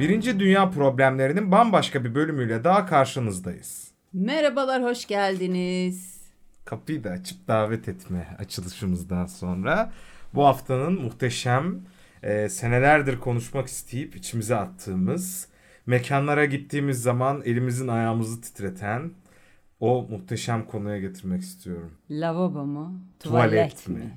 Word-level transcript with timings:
Birinci 0.00 0.40
Dünya 0.40 0.70
problemlerinin 0.70 1.52
bambaşka 1.52 2.04
bir 2.04 2.14
bölümüyle 2.14 2.64
daha 2.64 2.86
karşınızdayız. 2.86 3.90
Merhabalar, 4.12 4.82
hoş 4.82 5.06
geldiniz. 5.06 6.20
Kapıyı 6.64 7.04
da 7.04 7.10
açıp 7.10 7.48
davet 7.48 7.88
etme 7.88 8.36
açılışımızdan 8.38 9.26
sonra 9.26 9.92
bu 10.34 10.46
haftanın 10.46 11.02
muhteşem 11.02 11.80
e, 12.22 12.48
senelerdir 12.48 13.18
konuşmak 13.18 13.66
isteyip 13.68 14.16
içimize 14.16 14.56
attığımız 14.56 15.48
mekanlara 15.86 16.44
gittiğimiz 16.44 17.02
zaman 17.02 17.42
elimizin 17.44 17.88
ayağımızı 17.88 18.40
titreten 18.40 19.10
o 19.80 20.06
muhteşem 20.10 20.66
konuya 20.66 20.98
getirmek 20.98 21.42
istiyorum. 21.42 21.92
Lavabo 22.10 22.64
mu? 22.66 23.00
Tuvalet 23.18 23.50
Tuvalet, 23.84 23.88
mi? 23.88 23.94
mi? 23.94 24.12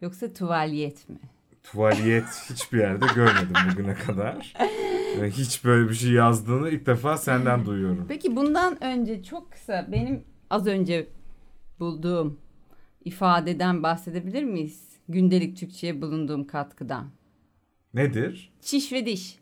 Yoksa 0.00 0.32
tuvalyet 0.32 1.08
mi? 1.08 1.16
Tuvaliyet 1.62 2.24
hiçbir 2.50 2.78
yerde 2.78 3.06
görmedim 3.14 3.54
bugüne 3.72 3.94
kadar. 3.94 4.54
Hiç 5.30 5.64
böyle 5.64 5.88
bir 5.88 5.94
şey 5.94 6.10
yazdığını 6.10 6.70
ilk 6.70 6.86
defa 6.86 7.16
senden 7.16 7.66
duyuyorum. 7.66 8.06
Peki 8.08 8.36
bundan 8.36 8.84
önce 8.84 9.22
çok 9.22 9.52
kısa 9.52 9.88
benim 9.92 10.24
az 10.50 10.66
önce 10.66 11.06
bulduğum 11.80 12.40
ifadeden 13.04 13.82
bahsedebilir 13.82 14.44
miyiz? 14.44 14.88
Gündelik 15.08 15.56
Türkçe'ye 15.56 16.02
bulunduğum 16.02 16.46
katkıdan. 16.46 17.10
Nedir? 17.94 18.52
Çiş 18.60 18.92
ve 18.92 19.06
diş. 19.06 19.38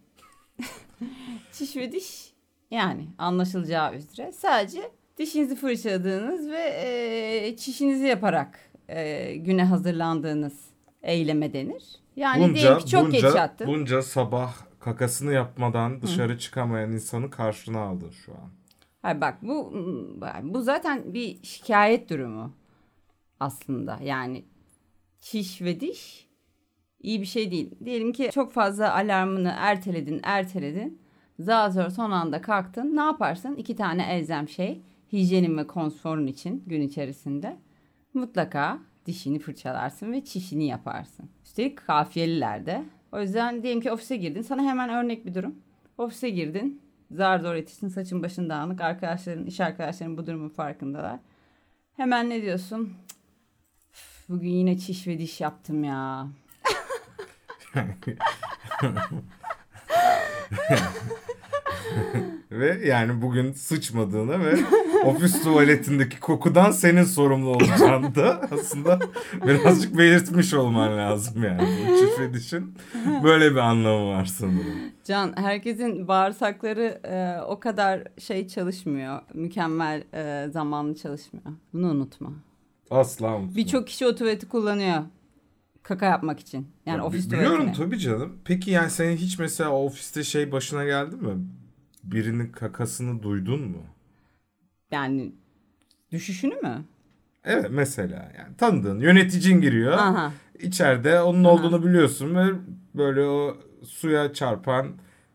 Çiş 1.53 1.77
ve 1.77 1.93
diş 1.93 2.33
yani 2.71 3.07
anlaşılacağı 3.19 3.95
üzere 3.95 4.33
sadece 4.33 4.81
dişinizi 5.19 5.57
fırçaladığınız 5.57 6.51
ve 6.51 6.63
e, 6.85 7.57
çişinizi 7.57 8.05
yaparak 8.07 8.59
e, 8.89 9.35
güne 9.37 9.65
hazırlandığınız 9.65 10.55
eyleme 11.03 11.53
denir. 11.53 11.85
Yani 12.17 12.55
diyelim 12.55 12.79
ki 12.79 12.87
çok 12.87 13.13
geç 13.13 13.25
bunca, 13.25 13.37
yattın. 13.39 13.67
bunca 13.67 14.03
sabah 14.03 14.55
kakasını 14.81 15.33
yapmadan 15.33 16.03
dışarı 16.03 16.39
çıkamayan 16.39 16.93
insanı 16.93 17.31
karşına 17.31 17.81
aldı 17.81 18.11
şu 18.13 18.33
an. 18.33 18.51
Hayır 19.03 19.21
bak 19.21 19.39
bu 19.43 19.73
bu 20.43 20.63
zaten 20.63 21.15
bir 21.15 21.43
şikayet 21.43 22.11
durumu 22.11 22.57
aslında. 23.41 23.99
Yani 24.03 24.45
çiş 25.21 25.63
ve 25.63 25.81
diş 25.81 26.29
iyi 27.01 27.21
bir 27.21 27.27
şey 27.27 27.51
değil. 27.51 27.71
Diyelim 27.85 28.13
ki 28.13 28.31
çok 28.33 28.53
fazla 28.53 28.95
alarmını 28.95 29.55
erteledin, 29.57 30.21
erteledin. 30.23 31.03
Zar 31.39 31.71
zor 31.71 31.91
son 31.91 32.11
anda 32.11 32.41
kalktın. 32.41 32.97
Ne 32.97 33.01
yaparsın? 33.01 33.57
İki 33.57 33.77
tane 33.77 34.15
elzem 34.15 34.49
şey. 34.49 34.83
Hijyenin 35.13 35.59
ve 35.59 35.67
konforun 35.67 36.27
için 36.27 36.65
gün 36.67 36.81
içerisinde. 36.81 37.57
Mutlaka 38.15 38.79
dişini 39.07 39.39
fırçalarsın 39.39 40.13
ve 40.13 40.25
çişini 40.25 40.67
yaparsın. 40.67 41.31
Üstelik 41.61 41.87
kafiyelilerde. 41.87 42.85
O 43.13 43.21
yüzden 43.21 43.63
diyelim 43.63 43.81
ki 43.81 43.93
ofise 43.93 44.17
girdin. 44.17 44.43
Sana 44.43 44.63
hemen 44.63 44.89
örnek 44.91 45.27
bir 45.27 45.35
durum. 45.35 45.55
Ofise 45.99 46.31
girdin. 46.31 46.83
Zar 47.11 47.39
zor 47.39 47.55
yetiştin. 47.55 47.89
Saçın 47.89 48.23
başın 48.23 48.49
dağınık. 48.51 48.81
Arkadaşların, 48.81 49.47
iş 49.47 49.61
arkadaşların 49.61 50.17
bu 50.17 50.27
durumun 50.27 50.49
farkındalar. 50.49 51.19
Hemen 51.97 52.31
ne 52.31 52.43
diyorsun? 52.43 52.93
"Üf, 53.93 54.29
Bugün 54.29 54.49
yine 54.49 54.79
çiş 54.79 55.07
ve 55.07 55.19
diş 55.19 55.41
yaptım 55.41 55.85
ya. 55.85 56.29
Ve 62.51 62.87
yani 62.87 63.23
bugün 63.23 63.53
sıçmadığını 63.53 64.45
ve 64.45 64.55
ofis 65.05 65.43
tuvaletindeki 65.43 66.21
kokudan 66.21 66.71
senin 66.71 67.05
sorumlu 67.05 67.49
olacağını 67.51 68.15
da 68.15 68.49
aslında 68.53 68.99
birazcık 69.47 69.99
belirtmiş 69.99 70.55
olman 70.55 70.99
lazım 70.99 71.45
yani. 71.45 71.61
Bu 71.63 71.97
çift 71.99 72.35
dişin 72.35 72.75
böyle 73.25 73.51
bir 73.51 73.57
anlamı 73.57 74.09
var 74.11 74.25
sanırım. 74.25 74.75
Can 75.05 75.33
herkesin 75.37 76.09
bağırsakları 76.09 77.01
e, 77.05 77.41
o 77.47 77.61
kadar 77.61 78.03
şey 78.19 78.49
çalışmıyor. 78.49 79.21
Mükemmel 79.35 80.05
e, 80.15 80.49
zamanlı 80.51 80.95
çalışmıyor. 80.95 81.47
Bunu 81.73 81.91
unutma. 81.91 82.33
Asla 82.91 83.37
unutma. 83.37 83.57
Birçok 83.57 83.87
kişi 83.87 84.07
o 84.07 84.15
tuvaleti 84.15 84.49
kullanıyor. 84.49 85.03
Kaka 85.83 86.07
yapmak 86.07 86.41
için. 86.41 86.67
Yani 86.87 86.99
Ya, 86.99 87.05
ofis 87.05 87.27
bi- 87.27 87.33
Biliyorum 87.33 87.57
tuvaletini. 87.59 87.85
tabii 87.87 87.99
canım. 87.99 88.33
Peki 88.45 88.71
yani 88.71 88.91
senin 88.91 89.17
hiç 89.17 89.39
mesela 89.39 89.71
ofiste 89.73 90.25
şey 90.25 90.53
başına 90.53 90.85
geldi 90.85 91.17
mi? 91.17 91.33
Birinin 92.05 92.47
kakasını 92.53 93.23
duydun 93.23 93.61
mu? 93.61 93.83
Yani 94.91 95.33
düşüşünü 96.13 96.55
mü? 96.55 96.85
Evet 97.45 97.67
mesela 97.71 98.33
yani 98.39 98.57
tanıdığın 98.57 99.01
yöneticin 99.01 99.61
giriyor. 99.61 99.93
Aha. 99.93 100.33
İçeride 100.59 101.21
onun 101.21 101.45
olduğunu 101.45 101.85
biliyorsun 101.85 102.35
ve 102.35 102.45
böyle 102.95 103.23
o 103.23 103.57
suya 103.85 104.33
çarpan 104.33 104.87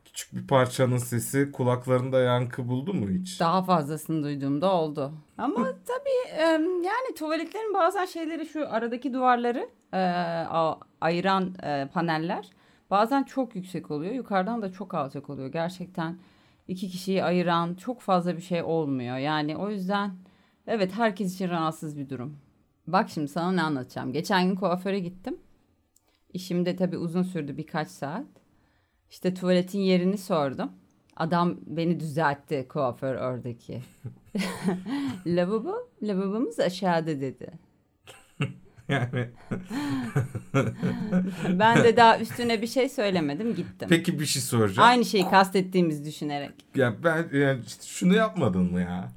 küçük 0.06 0.36
bir 0.36 0.48
parçanın 0.48 0.98
sesi 0.98 1.52
kulaklarında 1.52 2.20
yankı 2.20 2.68
buldu 2.68 2.94
mu 2.94 3.10
hiç? 3.10 3.40
Daha 3.40 3.64
fazlasını 3.64 4.24
duyduğumda 4.24 4.72
oldu. 4.72 5.14
Ama 5.38 5.66
tabii 5.86 6.40
yani 6.86 7.16
tuvaletlerin 7.18 7.74
bazen 7.74 8.06
şeyleri 8.06 8.46
şu 8.46 8.70
aradaki 8.70 9.14
duvarları 9.14 9.70
e, 9.94 10.00
ayıran 11.02 11.56
e, 11.64 11.90
paneller 11.94 12.50
bazen 12.90 13.24
çok 13.24 13.56
yüksek 13.56 13.92
oluyor. 13.92 14.14
Yukarıdan 14.14 14.62
da 14.62 14.72
çok 14.72 14.94
alçak 14.94 15.30
oluyor. 15.30 15.48
Gerçekten 15.52 16.18
iki 16.68 16.90
kişiyi 16.90 17.24
ayıran 17.24 17.74
çok 17.76 18.02
fazla 18.02 18.38
bir 18.38 18.42
şey 18.42 18.64
olmuyor. 18.64 19.18
Yani 19.18 19.58
o 19.58 19.70
yüzden 19.70 20.16
evet 20.68 20.94
herkes 20.94 21.36
için 21.36 21.50
rahatsız 21.50 21.98
bir 21.98 22.09
durum. 22.09 22.38
Bak 22.88 23.09
şimdi 23.09 23.28
sana 23.28 23.52
ne 23.52 23.62
anlatacağım. 23.62 24.14
Geçen 24.14 24.48
gün 24.48 24.56
kuaföre 24.56 25.00
gittim. 25.00 25.38
İşim 26.34 26.66
de 26.66 26.75
tabii 26.75 26.98
uzun 26.98 27.24
sürdü 27.24 27.58
birkaç 27.58 27.88
saat. 27.88 28.25
İşte 29.09 29.34
tuvaletin 29.34 29.80
yerini 29.80 30.18
sordum. 30.18 30.72
Adam 31.16 31.58
beni 31.66 32.00
düzeltti 32.00 32.66
kuaför 32.70 33.16
oradaki. 33.16 33.81
lavabo, 35.25 35.74
lavabomuz 36.02 36.59
aşağıda 36.59 37.22
dedi. 37.22 37.65
Yani 38.90 39.29
Ben 41.59 41.84
de 41.84 41.97
daha 41.97 42.19
üstüne 42.19 42.62
bir 42.62 42.68
şey 42.68 42.90
söylemedim 42.90 43.56
gittim. 43.56 43.88
peki 43.90 44.19
bir 44.19 44.25
şey 44.25 44.41
soracağım. 44.41 44.90
Aynı 44.90 45.06
şeyi 45.06 45.29
kastettiğimizi 45.29 46.06
düşünerek. 46.06 46.51
Ya 46.75 46.94
ben 47.03 47.25
yani 47.34 47.59
işte 47.68 47.84
şunu 47.85 48.16
yapmadın 48.16 48.72
mı 48.72 48.81
ya? 48.81 49.12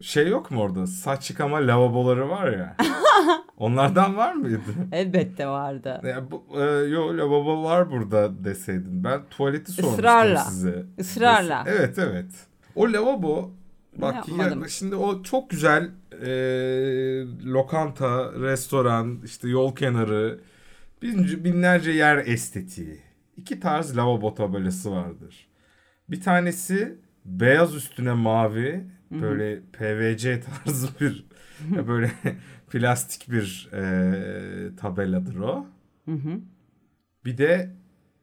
Şey 0.00 0.28
yok 0.28 0.50
mu 0.50 0.60
orada? 0.60 0.86
Saç 0.86 1.30
yıkama 1.30 1.56
lavaboları 1.56 2.28
var 2.28 2.52
ya. 2.52 2.76
Onlardan 3.56 4.16
var 4.16 4.32
mıydı? 4.32 4.60
Elbette 4.92 5.46
vardı. 5.46 6.00
Ya 6.04 6.30
bu, 6.30 6.44
e, 6.60 6.64
yo 6.88 7.18
lavabo 7.18 7.64
var 7.64 7.90
burada 7.90 8.44
deseydin. 8.44 9.04
Ben 9.04 9.20
tuvaleti 9.30 9.72
sormuştum 9.72 9.98
Israrla. 10.04 10.38
size. 10.44 10.86
Israrla. 10.98 11.64
Evet 11.66 11.98
evet. 11.98 12.26
O 12.74 12.92
lavabo 12.92 13.50
bak 13.96 14.14
Yapmadım. 14.14 14.62
ya, 14.62 14.68
şimdi 14.68 14.94
o 14.94 15.22
çok 15.22 15.50
güzel 15.50 15.90
e, 16.22 16.30
lokanta, 17.44 18.32
restoran, 18.32 19.20
işte 19.24 19.48
yol 19.48 19.76
kenarı, 19.76 20.40
bince, 21.02 21.44
binlerce 21.44 21.90
yer 21.90 22.16
estetiği. 22.16 22.98
İki 23.36 23.60
tarz 23.60 23.96
lavabo 23.96 24.34
tabelası 24.34 24.90
vardır. 24.92 25.46
Bir 26.08 26.20
tanesi 26.20 26.98
beyaz 27.24 27.74
üstüne 27.74 28.12
mavi 28.12 28.84
böyle 29.10 29.60
PVC 29.72 30.40
tarzı 30.40 30.88
bir 31.00 31.24
böyle 31.88 32.10
plastik 32.70 33.30
bir 33.30 33.68
e, 33.72 34.76
tabeladır 34.76 35.36
o. 35.36 35.66
Hı 36.04 36.12
hı. 36.12 36.40
Bir 37.24 37.38
de 37.38 37.70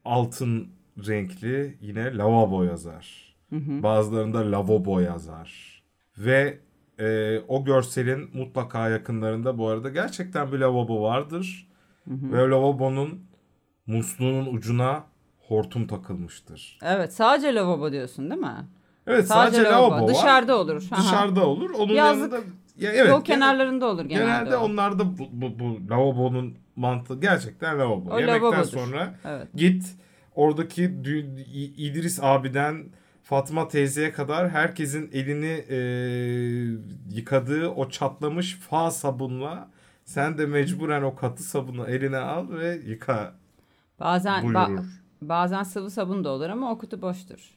altın 0.04 0.68
renkli 1.06 1.78
yine 1.80 2.16
lavabo 2.16 2.64
yazar. 2.64 3.27
Bazılarında 3.52 4.52
lavabo 4.52 5.00
yazar. 5.00 5.82
Ve 6.18 6.58
e, 6.98 7.38
o 7.48 7.64
görselin 7.64 8.30
mutlaka 8.34 8.88
yakınlarında 8.88 9.58
bu 9.58 9.68
arada 9.68 9.88
gerçekten 9.88 10.52
bir 10.52 10.58
lavabo 10.58 11.02
vardır. 11.02 11.68
Ve 12.06 12.42
o 12.42 12.50
lavabonun 12.50 13.20
musluğunun 13.86 14.54
ucuna 14.54 15.04
hortum 15.48 15.86
takılmıştır. 15.86 16.78
Evet 16.82 17.14
sadece 17.14 17.54
lavabo 17.54 17.92
diyorsun 17.92 18.30
değil 18.30 18.40
mi? 18.40 18.66
Evet 19.06 19.26
sadece, 19.26 19.62
lavabo, 19.62 19.90
var. 19.90 20.08
Dışarıda 20.08 20.58
olur. 20.60 20.82
Aha. 20.90 21.02
Dışarıda 21.02 21.46
olur. 21.46 21.70
Onun 21.70 21.92
Yazlık. 21.92 22.32
yanında 22.32 22.46
ya 22.78 22.92
evet, 22.92 23.08
Yol 23.08 23.24
kenarlarında 23.24 23.86
olur 23.86 24.04
genelde. 24.04 24.24
genelde 24.24 24.56
o. 24.56 24.64
onlarda 24.64 25.18
bu, 25.18 25.28
bu, 25.32 25.58
bu 25.58 25.90
lavabonun 25.90 26.54
mantığı 26.76 27.20
gerçekten 27.20 27.78
lavabo. 27.78 28.10
O 28.10 28.18
Yemekten 28.20 28.42
lavabodur. 28.42 28.68
sonra 28.70 29.14
Evet. 29.24 29.46
Git 29.54 29.84
oradaki 30.34 30.82
İdris 31.76 32.18
abiden 32.22 32.84
Fatma 33.28 33.68
teyzeye 33.68 34.12
kadar 34.12 34.50
herkesin 34.50 35.10
elini 35.12 35.64
e, 35.68 35.78
yıkadığı 37.10 37.68
o 37.68 37.88
çatlamış 37.90 38.54
fa 38.58 38.90
sabunla 38.90 39.70
sen 40.04 40.38
de 40.38 40.46
mecburen 40.46 41.02
o 41.02 41.14
katı 41.14 41.42
sabunu 41.42 41.86
eline 41.86 42.16
al 42.18 42.50
ve 42.50 42.80
yıka 42.86 43.34
Bazen 44.00 44.44
ba- 44.44 44.84
bazen 45.22 45.62
sıvı 45.62 45.90
sabun 45.90 46.24
da 46.24 46.28
olur 46.30 46.48
ama 46.48 46.72
o 46.72 46.78
kutu 46.78 47.02
boştur. 47.02 47.54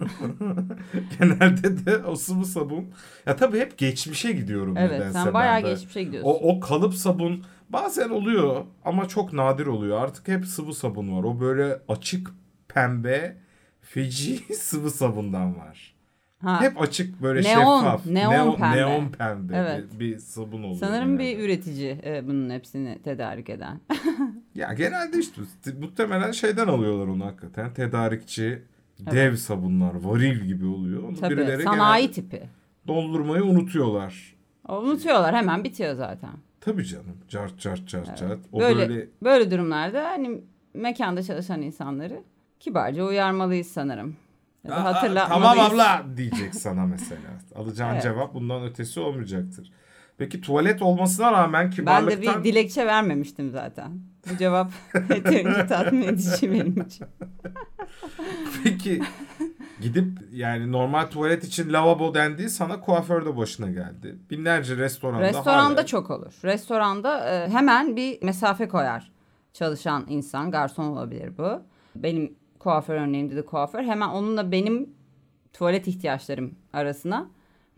Genelde 1.18 1.86
de 1.86 1.98
o 1.98 2.16
sıvı 2.16 2.44
sabun. 2.44 2.86
Ya 3.26 3.36
tabii 3.36 3.58
hep 3.58 3.78
geçmişe 3.78 4.32
gidiyorum 4.32 4.76
Evet 4.76 4.92
nedense 4.92 5.12
sen 5.12 5.26
ben 5.26 5.34
bayağı 5.34 5.64
de. 5.64 5.70
geçmişe 5.70 6.02
gidiyorsun. 6.02 6.30
O, 6.30 6.32
o 6.56 6.60
kalıp 6.60 6.94
sabun 6.94 7.44
bazen 7.70 8.08
oluyor 8.10 8.64
ama 8.84 9.08
çok 9.08 9.32
nadir 9.32 9.66
oluyor. 9.66 10.00
Artık 10.00 10.28
hep 10.28 10.46
sıvı 10.46 10.74
sabun 10.74 11.16
var. 11.16 11.24
O 11.24 11.40
böyle 11.40 11.80
açık 11.88 12.30
pembe 12.68 13.36
Fiji 13.84 14.54
sıvı 14.54 14.90
sabundan 14.90 15.56
var. 15.58 15.94
Ha, 16.38 16.60
Hep 16.60 16.80
açık 16.82 17.22
böyle 17.22 17.42
Neon, 17.42 17.80
şeffaf. 17.82 18.06
neon 18.06 18.56
pembe. 18.56 18.76
neon 18.76 19.08
pembe 19.08 19.56
Evet. 19.56 19.84
bir, 19.94 20.00
bir 20.00 20.18
sabun 20.18 20.62
oluyor. 20.62 20.80
sanırım 20.80 21.18
bir 21.18 21.24
genelde. 21.24 21.44
üretici 21.44 22.00
e, 22.04 22.26
bunun 22.28 22.50
hepsini 22.50 22.98
tedarik 23.02 23.50
eden. 23.50 23.80
Ya 24.54 24.72
genelde 24.72 25.18
işte 25.18 25.40
muhtemelen 25.80 26.30
şeyden 26.32 26.66
alıyorlar 26.68 27.06
onu 27.06 27.24
hakikaten. 27.24 27.74
Tedarikçi 27.74 28.62
dev 29.00 29.36
sabunlar 29.36 29.94
varil 29.94 30.40
gibi 30.44 30.66
oluyor. 30.66 31.02
Onu 31.02 31.16
Tabii 31.16 31.36
birileri 31.36 31.62
sanayi 31.62 32.10
tipi. 32.10 32.42
doldurmayı 32.86 33.44
unutuyorlar. 33.44 34.34
Unutuyorlar 34.68 35.34
hemen 35.34 35.64
bitiyor 35.64 35.94
zaten. 35.94 36.30
Tabii 36.60 36.84
canım. 36.84 37.16
Cart 37.28 37.58
cart 37.58 37.88
cart 37.88 38.18
cart. 38.18 38.38
O 38.52 38.60
böyle, 38.60 38.88
böyle, 38.88 39.08
böyle 39.22 39.50
durumlarda 39.50 40.04
hani 40.04 40.40
mekanda 40.74 41.22
çalışan 41.22 41.62
insanları 41.62 42.22
kibarca 42.60 43.04
uyarmalıyız 43.04 43.66
sanırım. 43.66 44.16
Ya 44.64 44.70
da 44.70 44.76
"Aa, 44.76 44.84
hatırlatmalıyız. 44.84 45.54
Tamam 45.56 45.70
abla 45.72 46.16
diyecek 46.16 46.54
sana 46.54 46.86
mesela. 46.86 47.20
Alacağın 47.54 47.92
Evet. 47.92 48.02
cevap 48.02 48.34
bundan 48.34 48.64
ötesi 48.64 49.00
olmayacaktır. 49.00 49.72
Peki 50.18 50.40
tuvalet 50.40 50.82
olmasına 50.82 51.32
rağmen 51.32 51.64
Ben 51.64 51.70
kibarlıktan... 51.70 52.34
de 52.34 52.38
bir 52.38 52.44
dilekçe 52.44 52.86
vermemiştim 52.86 53.50
zaten. 53.50 54.00
Bu 54.32 54.36
cevap 54.36 54.70
yeterince 54.94 55.66
tatmin 55.66 56.02
edici 56.02 56.52
benim 56.52 56.80
için. 56.80 57.06
Peki 58.64 59.02
gidip 59.80 60.18
yani 60.32 60.72
normal 60.72 61.06
tuvalet 61.06 61.44
için 61.44 61.72
lavabo 61.72 62.14
dendiği 62.14 62.48
sana 62.48 62.80
kuaför 62.80 63.26
de 63.26 63.36
başına 63.36 63.70
geldi. 63.70 64.18
Binlerce 64.30 64.76
restoranda 64.76 65.22
Restoranda 65.22 65.74
hala- 65.80 65.86
çok 65.86 66.10
olur. 66.10 66.32
Restoranda 66.44 67.30
e, 67.30 67.48
hemen 67.50 67.96
bir 67.96 68.22
mesafe 68.22 68.68
koyar 68.68 69.12
çalışan 69.52 70.04
insan. 70.08 70.50
Garson 70.50 70.84
olabilir 70.84 71.38
bu. 71.38 71.62
Benim 71.96 72.34
kuaför 72.64 72.94
örneğimde 72.94 73.36
de 73.36 73.42
kuaför. 73.44 73.82
Hemen 73.82 74.08
onunla 74.08 74.52
benim 74.52 74.90
tuvalet 75.52 75.88
ihtiyaçlarım 75.88 76.54
arasına 76.72 77.28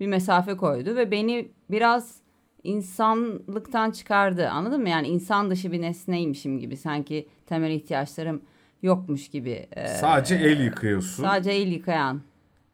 bir 0.00 0.06
mesafe 0.06 0.56
koydu 0.56 0.96
ve 0.96 1.10
beni 1.10 1.48
biraz 1.70 2.16
insanlıktan 2.64 3.90
çıkardı. 3.90 4.48
Anladın 4.48 4.82
mı? 4.82 4.88
Yani 4.88 5.08
insan 5.08 5.50
dışı 5.50 5.72
bir 5.72 5.82
nesneymişim 5.82 6.58
gibi. 6.58 6.76
Sanki 6.76 7.28
temel 7.46 7.70
ihtiyaçlarım 7.70 8.42
yokmuş 8.82 9.28
gibi. 9.28 9.66
e, 9.72 9.88
Sadece 9.88 10.34
el 10.34 10.60
yıkıyorsun. 10.60 11.22
sadece 11.22 11.50
el 11.50 11.68
yıkayan. 11.68 12.20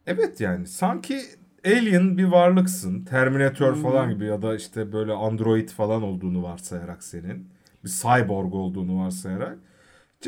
Evet 0.07 0.41
yani 0.41 0.67
sanki 0.67 1.19
alien 1.65 2.17
bir 2.17 2.23
varlıksın. 2.25 3.05
Terminator 3.05 3.75
falan 3.75 4.09
gibi 4.13 4.25
ya 4.25 4.41
da 4.41 4.55
işte 4.55 4.91
böyle 4.93 5.11
android 5.13 5.69
falan 5.69 6.03
olduğunu 6.03 6.43
varsayarak 6.43 7.03
senin. 7.03 7.47
Bir 7.83 7.89
cyborg 7.89 8.53
olduğunu 8.53 8.99
varsayarak. 9.05 9.57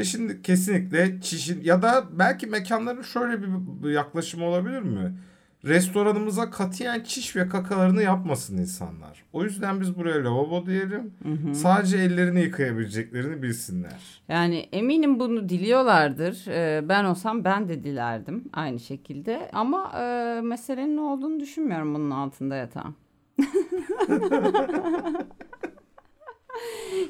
Şimdi 0.03 0.41
kesinlikle 0.41 1.21
çişin 1.21 1.63
ya 1.63 1.81
da 1.81 2.05
belki 2.11 2.47
mekanların 2.47 3.01
şöyle 3.01 3.41
bir, 3.41 3.47
bir 3.83 3.89
yaklaşım 3.89 4.43
olabilir 4.43 4.81
mi? 4.81 5.13
Restoranımıza 5.65 6.49
katiyen 6.49 7.03
çiş 7.03 7.35
ve 7.35 7.47
kakalarını 7.47 8.03
yapmasın 8.03 8.57
insanlar. 8.57 9.23
O 9.33 9.43
yüzden 9.43 9.81
biz 9.81 9.95
buraya 9.97 10.23
lavabo 10.23 10.65
diyelim. 10.65 11.13
Sadece 11.53 11.97
ellerini 11.97 12.41
yıkayabileceklerini 12.41 13.43
bilsinler. 13.43 14.21
Yani 14.27 14.57
eminim 14.71 15.19
bunu 15.19 15.49
diliyorlardır. 15.49 16.45
Ee, 16.47 16.89
ben 16.89 17.03
olsam 17.03 17.43
ben 17.43 17.69
de 17.69 17.83
dilerdim 17.83 18.43
aynı 18.53 18.79
şekilde. 18.79 19.49
Ama 19.53 19.91
e, 19.99 20.41
meselenin 20.41 20.97
ne 20.97 21.01
olduğunu 21.01 21.39
düşünmüyorum 21.39 21.95
bunun 21.95 22.11
altında 22.11 22.55
yatan. 22.55 22.95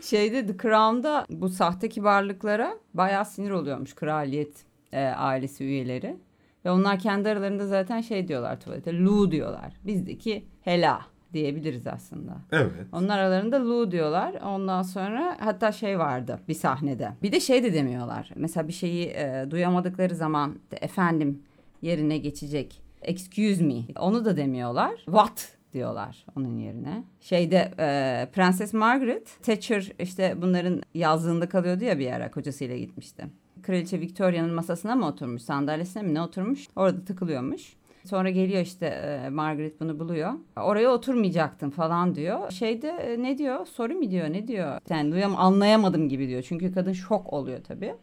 Şeyde 0.05 0.45
The 0.47 0.57
Crown'da 0.57 1.25
bu 1.29 1.49
sahte 1.49 1.89
kibarlıklara 1.89 2.77
bayağı 2.93 3.25
sinir 3.25 3.51
oluyormuş 3.51 3.95
kraliyet 3.95 4.65
e, 4.91 5.03
ailesi 5.03 5.63
üyeleri. 5.63 6.17
Ve 6.65 6.71
onlar 6.71 6.99
kendi 6.99 7.29
aralarında 7.29 7.67
zaten 7.67 8.01
şey 8.01 8.27
diyorlar 8.27 8.59
tuvalete. 8.59 8.97
Lu 8.97 9.31
diyorlar. 9.31 9.73
Bizdeki 9.83 10.45
hela 10.61 11.01
diyebiliriz 11.33 11.87
aslında. 11.87 12.37
Evet. 12.51 12.71
Onlar 12.91 13.19
aralarında 13.19 13.65
Lu 13.65 13.91
diyorlar. 13.91 14.33
Ondan 14.45 14.81
sonra 14.81 15.37
hatta 15.39 15.71
şey 15.71 15.99
vardı 15.99 16.39
bir 16.47 16.53
sahnede. 16.53 17.11
Bir 17.23 17.31
de 17.31 17.39
şey 17.39 17.63
de 17.63 17.73
demiyorlar. 17.73 18.29
Mesela 18.35 18.67
bir 18.67 18.73
şeyi 18.73 19.05
e, 19.05 19.45
duyamadıkları 19.51 20.15
zaman 20.15 20.59
efendim 20.81 21.43
yerine 21.81 22.17
geçecek. 22.17 22.81
Excuse 23.01 23.63
me. 23.63 23.81
Onu 23.99 24.25
da 24.25 24.37
demiyorlar. 24.37 24.95
What 24.95 25.57
diyorlar 25.75 26.25
onun 26.37 26.57
yerine. 26.57 27.03
Şeyde 27.21 27.71
e, 27.79 27.87
Prenses 28.33 28.73
Margaret 28.73 29.43
Thatcher 29.43 29.91
işte 29.99 30.35
bunların 30.41 30.81
yazlığında 30.93 31.49
kalıyordu 31.49 31.83
ya 31.83 31.99
bir 31.99 32.11
ara 32.11 32.31
kocasıyla 32.31 32.77
gitmişti. 32.77 33.25
Kraliçe 33.63 33.99
Victoria'nın 34.01 34.53
masasına 34.53 34.95
mı 34.95 35.07
oturmuş, 35.07 35.41
sandalyesine 35.41 36.03
mi 36.03 36.13
ne 36.13 36.21
oturmuş? 36.21 36.67
Orada 36.75 37.05
tıkılıyormuş. 37.05 37.73
Sonra 38.05 38.29
geliyor 38.29 38.61
işte 38.61 38.85
e, 38.85 39.29
Margaret 39.29 39.79
bunu 39.79 39.99
buluyor. 39.99 40.33
Oraya 40.57 40.89
oturmayacaktın 40.89 41.69
falan 41.69 42.15
diyor. 42.15 42.51
Şeyde 42.51 42.89
e, 42.89 43.23
ne 43.23 43.37
diyor? 43.37 43.65
Sorry 43.65 43.95
mi 43.95 44.11
diyor? 44.11 44.29
Ne 44.29 44.47
diyor? 44.47 44.79
Yani 44.89 45.11
duyam 45.11 45.35
anlayamadım 45.37 46.09
gibi 46.09 46.27
diyor. 46.27 46.41
Çünkü 46.41 46.73
kadın 46.73 46.93
şok 46.93 47.33
oluyor 47.33 47.63
tabii. 47.63 47.95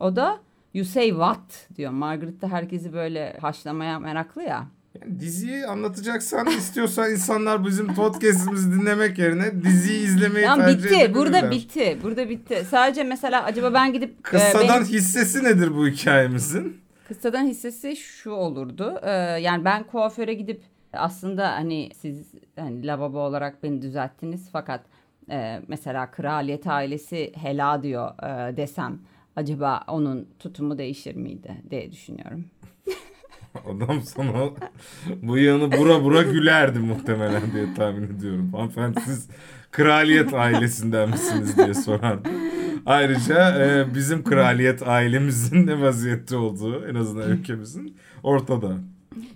O 0.00 0.16
da 0.16 0.40
you 0.74 0.84
say 0.84 1.08
what 1.08 1.68
diyor. 1.76 1.90
Margaret 1.90 2.42
de 2.42 2.46
herkesi 2.46 2.92
böyle 2.92 3.36
haşlamaya 3.40 3.98
meraklı 3.98 4.42
ya. 4.42 4.66
Yani 5.00 5.20
diziyi 5.20 5.66
anlatacaksan 5.66 6.46
istiyorsan 6.46 7.10
insanlar 7.10 7.66
bizim 7.66 7.94
podcast'imizi 7.94 8.72
dinlemek 8.72 9.18
yerine 9.18 9.62
diziyi 9.64 10.04
izlemeyi 10.04 10.44
Yani 10.46 10.62
tercih 10.62 10.78
bitti. 10.84 10.88
edebilirler. 10.94 11.14
Burada 11.14 11.50
bitti. 11.50 11.98
Burada 12.02 12.28
bitti. 12.28 12.66
Sadece 12.70 13.04
mesela 13.04 13.44
acaba 13.44 13.74
ben 13.74 13.92
gidip 13.92 14.10
e, 14.18 14.22
Kıssadan 14.22 14.68
benim- 14.68 14.84
hissesi 14.92 15.44
nedir 15.44 15.74
bu 15.76 15.86
hikayemizin? 15.88 16.80
Kıssadan 17.08 17.46
hissesi 17.46 17.96
şu 17.96 18.30
olurdu. 18.30 19.00
Ee, 19.02 19.10
yani 19.40 19.64
ben 19.64 19.84
kuaföre 19.84 20.34
gidip 20.34 20.62
aslında 20.92 21.52
hani 21.52 21.90
siz 22.00 22.26
hani 22.56 22.86
lavabo 22.86 23.18
olarak 23.18 23.62
beni 23.62 23.82
düzelttiniz 23.82 24.48
fakat 24.52 24.80
e, 25.30 25.60
mesela 25.68 26.10
kraliyet 26.10 26.66
ailesi 26.66 27.32
hela 27.36 27.82
diyor 27.82 28.10
e, 28.22 28.56
desem 28.56 28.98
acaba 29.36 29.84
onun 29.88 30.28
tutumu 30.38 30.78
değişir 30.78 31.14
miydi 31.14 31.62
diye 31.70 31.92
düşünüyorum. 31.92 32.44
Adam 33.66 34.02
sana 34.02 34.50
bu 35.22 35.38
yanı 35.38 35.72
bura 35.72 36.04
bura 36.04 36.22
gülerdi 36.32 36.78
muhtemelen 36.78 37.52
diye 37.52 37.74
tahmin 37.74 38.16
ediyorum. 38.16 38.52
Hanımefendi 38.52 39.00
siz 39.00 39.28
kraliyet 39.70 40.34
ailesinden 40.34 41.10
misiniz 41.10 41.56
diye 41.56 41.74
sorardı. 41.74 42.28
Ayrıca 42.86 43.64
e, 43.64 43.94
bizim 43.94 44.24
kraliyet 44.24 44.88
ailemizin 44.88 45.66
ne 45.66 45.80
vaziyette 45.80 46.36
olduğu 46.36 46.86
en 46.86 46.94
azından 46.94 47.30
ülkemizin 47.30 47.96
ortada. 48.22 48.76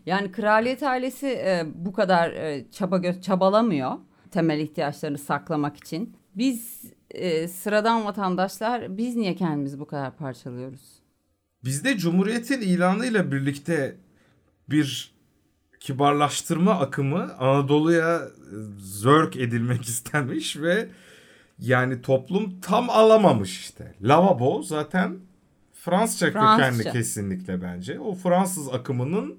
Yani 0.07 0.33
kraliyet 0.33 0.83
ailesi 0.83 1.27
e, 1.27 1.67
bu 1.75 1.93
kadar 1.93 2.31
e, 2.31 2.67
çaba 2.71 2.97
gö- 2.97 3.21
çabalamıyor 3.21 3.93
temel 4.31 4.59
ihtiyaçlarını 4.59 5.19
saklamak 5.19 5.77
için. 5.77 6.17
Biz 6.35 6.85
e, 7.11 7.49
sıradan 7.49 8.05
vatandaşlar 8.05 8.99
biz 8.99 9.17
niye 9.17 9.35
kendimizi 9.35 9.81
bu 9.81 9.87
kadar 9.87 10.17
parçalıyoruz? 10.17 10.81
Bizde 11.65 11.97
Cumhuriyet'in 11.97 12.61
ilanıyla 12.61 13.33
birlikte 13.33 13.97
bir 14.71 15.17
kibarlaştırma 15.81 16.73
akımı 16.73 17.35
Anadolu'ya 17.39 18.23
zörk 18.79 19.37
edilmek 19.37 19.85
istenmiş 19.89 20.57
ve 20.57 20.89
yani 21.59 22.03
toplum 22.03 22.61
tam 22.61 22.91
alamamış 22.91 23.61
işte. 23.61 23.95
Lavabo 24.03 24.63
zaten 24.63 25.19
Fransızca 25.73 26.33
Fransızca. 26.33 26.73
kökenli 26.73 26.93
kesinlikle 26.93 27.63
bence. 27.63 28.01
O 28.01 28.15
Fransız 28.15 28.69
akımının 28.69 29.39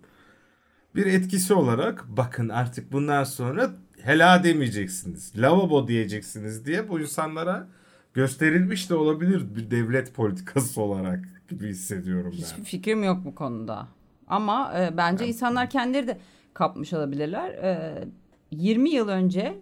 bir 0.96 1.06
etkisi 1.06 1.54
olarak 1.54 2.06
bakın 2.08 2.50
artık 2.50 2.92
bundan 2.92 3.24
sonra 3.24 3.72
hela 4.02 4.44
demeyeceksiniz. 4.44 5.34
Lavabo 5.38 5.88
diyeceksiniz 5.88 6.66
diye 6.66 6.90
bu 6.90 7.00
insanlara 7.00 7.68
gösterilmiş 8.14 8.90
de 8.90 8.96
olabilir 8.96 9.56
bir 9.56 9.72
devlet 9.72 10.14
politikası 10.14 10.82
olarak 10.82 11.26
gibi 11.50 11.68
hissediyorum 11.70 12.34
ben. 12.38 12.44
Hiçbir 12.44 12.64
fikrim 12.64 13.04
yok 13.04 13.26
bu 13.26 13.36
konuda. 13.36 13.88
Ama 14.28 14.74
e, 14.80 14.98
bence 14.98 15.28
insanlar 15.28 15.70
kendileri 15.70 16.08
de 16.08 16.18
kapmış 16.54 16.94
olabilirler. 16.94 17.50
E, 17.50 17.94
20 18.52 18.90
yıl 18.90 19.08
önce 19.08 19.56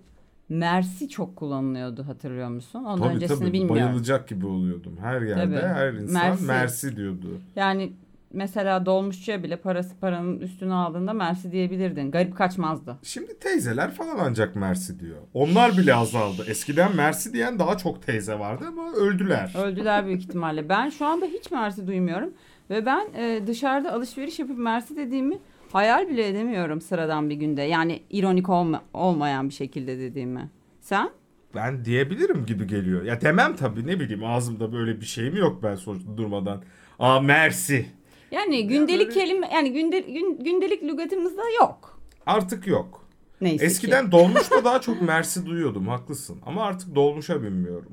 Mersi 0.50 1.10
çok 1.10 1.36
kullanılıyordu 1.36 2.08
hatırlıyor 2.08 2.50
musun? 2.50 2.80
Ondan 2.84 3.04
Tabii 3.04 3.16
öncesini 3.16 3.40
tabii 3.40 3.54
bilmiyorum. 3.54 3.76
bayılacak 3.86 4.28
gibi 4.28 4.46
oluyordum. 4.46 4.98
Her 5.02 5.22
yerde 5.22 5.44
Tabii. 5.44 5.56
her 5.74 5.94
insan 5.94 6.14
Mersi. 6.28 6.44
mersi. 6.44 6.96
diyordu. 6.98 7.28
Yani 7.56 7.94
mesela 8.34 8.86
dolmuşçuya 8.86 9.44
bile 9.44 9.56
parası 9.56 9.96
paranın 10.00 10.40
üstüne 10.40 10.74
aldığında 10.74 11.14
Mersi 11.14 11.52
diyebilirdin. 11.52 12.12
Garip 12.12 12.38
kaçmazdı. 12.38 12.98
Şimdi 13.04 13.40
teyzeler 13.40 13.92
falan 13.92 14.18
ancak 14.20 14.56
mersi 14.56 15.00
diyor. 15.00 15.18
Onlar 15.34 15.78
bile 15.78 15.96
azaldı. 15.96 16.44
Eskiden 16.48 16.96
mersi 16.96 17.34
diyen 17.34 17.60
daha 17.60 17.78
çok 17.78 18.02
teyze 18.06 18.40
vardı 18.40 18.66
ama 18.68 18.94
öldüler. 18.94 19.54
Öldüler 19.64 20.06
büyük 20.06 20.22
ihtimalle. 20.22 20.70
Ben 20.70 20.90
şu 20.90 21.06
anda 21.06 21.26
hiç 21.26 21.52
Mersi 21.52 21.88
duymuyorum. 21.88 22.34
Ve 22.70 22.86
ben 22.86 23.08
e, 23.18 23.48
dışarıda 23.48 23.94
alışveriş 23.94 24.40
yapıp 24.40 24.58
Mersi 24.58 24.98
dediğimi 24.98 25.40
hayal 25.72 26.10
bile 26.10 26.28
edemiyorum 26.28 26.82
sıradan 26.82 27.30
bir 27.30 27.36
günde. 27.36 27.62
Yani 27.62 28.02
ironik 28.10 28.50
olma, 28.50 28.84
olmayan 28.94 29.50
bir 29.50 29.54
şekilde 29.54 30.00
dediğimi. 30.00 30.50
Sen? 30.82 31.10
Ben 31.56 31.86
diyebilirim 31.86 32.46
gibi 32.46 32.68
geliyor. 32.68 33.04
Ya 33.04 33.22
demem 33.22 33.56
tabii 33.56 33.88
ne 33.88 34.00
bileyim 34.00 34.24
ağzımda 34.24 34.74
böyle 34.74 35.02
bir 35.02 35.06
şeyim 35.06 35.36
yok 35.36 35.64
ben 35.64 35.76
sonuçta 35.76 36.18
durmadan. 36.18 36.64
Aa 37.00 37.20
mersi. 37.20 37.86
Yani 38.32 38.68
gündelik 38.68 39.08
böyle- 39.08 39.20
kelime 39.20 39.50
yani 39.54 39.74
günde, 39.74 40.00
gün, 40.00 40.44
gündelik 40.44 40.84
lügatımızda 40.84 41.42
yok. 41.62 42.00
Artık 42.26 42.68
yok. 42.68 43.06
Neyse 43.42 43.58
ki. 43.58 43.66
Eskiden 43.66 44.12
dolmuşta 44.12 44.64
daha 44.64 44.82
çok 44.82 45.02
Mersi 45.02 45.46
duyuyordum 45.46 45.88
haklısın. 45.88 46.40
Ama 46.46 46.64
artık 46.64 46.96
dolmuşa 46.96 47.44
binmiyorum. 47.44 47.92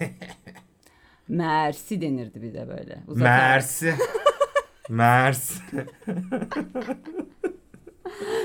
Mersi 1.32 2.00
denirdi 2.00 2.42
bir 2.42 2.54
de 2.54 2.68
böyle. 2.68 2.98
Uzak 3.06 3.22
Mersi. 3.22 3.94
Mersi. 4.88 5.60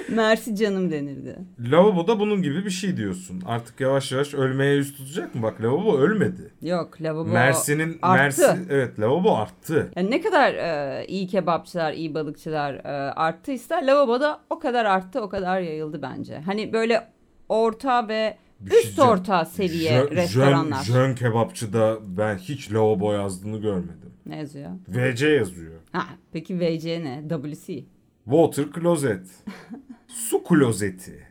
Mersi 0.10 0.56
canım 0.56 0.92
denirdi. 0.92 1.38
Lavabo 1.72 2.08
da 2.08 2.20
bunun 2.20 2.42
gibi 2.42 2.66
bir 2.66 2.70
şey 2.70 2.98
diyorsun. 2.98 3.44
Artık 3.46 3.82
yavaş 3.82 4.12
yavaş 4.12 4.34
ölmeye 4.34 4.76
yüz 4.76 4.96
tutacak 4.98 5.36
mı? 5.36 5.44
Bak 5.44 5.62
lavabo 5.62 5.98
ölmedi. 5.98 6.52
Yok 6.62 7.02
lavabo 7.02 7.30
Mersin'in 7.30 8.00
arttı. 8.02 8.24
Mersi 8.24 8.66
evet 8.70 9.00
lavabo 9.00 9.36
arttı. 9.36 9.92
Yani 9.96 10.12
ne 10.12 10.22
kadar 10.22 10.54
e, 10.54 11.06
iyi 11.08 11.28
kebapçılar, 11.28 11.94
iyi 11.94 12.14
balıkçılar 12.14 12.74
e, 12.74 13.12
arttıysa 13.12 13.76
lavabo 13.76 14.22
da 14.22 14.40
o 14.50 14.60
kadar 14.60 14.86
arttı, 14.86 15.22
o 15.22 15.30
kadar 15.30 15.62
yayıldı 15.62 16.02
bence. 16.02 16.40
Hani 16.40 16.74
böyle 16.74 17.08
orta 17.50 18.08
ve 18.08 18.38
Bir 18.60 18.70
şey 18.72 18.80
üst 18.80 18.86
diyeceğim. 18.86 19.10
orta 19.10 19.46
seviye 19.46 19.92
Jön- 19.92 20.12
restoranlar. 20.16 20.84
Jön, 20.84 20.94
jön 20.94 21.16
kebapçıda 21.16 21.98
ben 22.18 22.38
hiç 22.38 22.74
lavabo 22.74 23.14
yazdığını 23.14 23.58
görmedim. 23.58 24.14
Ne 24.26 24.38
yazıyor? 24.38 24.70
VC 24.88 25.28
yazıyor. 25.30 25.74
Ha, 25.92 26.08
peki 26.32 26.60
VC 26.60 27.04
ne? 27.04 27.24
WC. 27.30 27.84
Water 28.26 28.66
closet. 28.76 29.28
Su 30.08 30.44
klozeti. 30.44 31.28